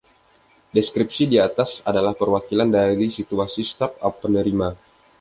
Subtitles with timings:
[0.75, 4.69] Deskripsi di atas adalah perwakilan dari situasi start-up penerima.